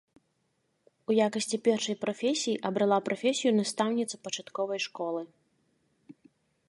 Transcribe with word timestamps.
У 1.09 1.15
якасці 1.27 1.57
першай 1.67 1.95
прафесіі 2.05 2.57
абрала 2.69 2.99
прафесію 3.09 3.51
настаўніцы 3.59 4.15
пачатковай 4.29 4.79
школы. 4.87 5.21